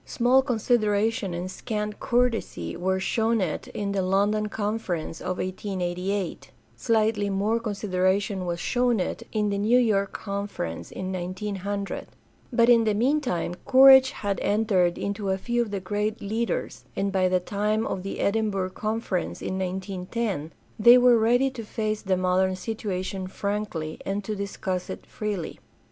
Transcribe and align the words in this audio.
Small 0.03 0.41
consideration 0.41 1.35
and 1.35 1.51
scant 1.51 1.99
courtesy 1.99 2.75
were 2.75 2.99
shown 2.99 3.39
it 3.39 3.67
in 3.67 3.91
the 3.91 4.01
London 4.01 4.49
Conference 4.49 5.21
of 5.21 5.37
1888; 5.37 6.49
slightly 6.75 7.29
more 7.29 7.59
consideration 7.59 8.47
was 8.47 8.59
shown 8.59 8.99
it 8.99 9.21
in 9.31 9.51
the 9.51 9.59
New 9.59 9.77
York 9.77 10.11
Conference 10.11 10.89
of 10.89 10.97
1900; 11.05 12.07
but 12.51 12.67
in 12.67 12.85
the 12.85 12.95
meantime 12.95 13.53
courage 13.67 14.09
had 14.09 14.39
entered 14.39 14.97
into 14.97 15.29
a 15.29 15.37
few 15.37 15.61
of 15.61 15.69
the 15.69 15.79
great 15.79 16.19
leaders, 16.19 16.83
and 16.95 17.11
by 17.11 17.29
the 17.29 17.39
time 17.39 17.85
of 17.85 18.01
the 18.01 18.21
Edin 18.21 18.49
burgh 18.49 18.71
Conference 18.73 19.39
of 19.43 19.51
19 19.51 20.07
10 20.07 20.51
they 20.79 20.97
were 20.97 21.19
ready 21.19 21.51
to 21.51 21.63
face 21.63 22.01
the 22.01 22.17
modern 22.17 22.55
situation 22.55 23.27
frankly 23.27 23.99
and 24.03 24.23
to 24.23 24.35
discuss 24.35 24.89
it 24.89 25.05
freely. 25.05 25.59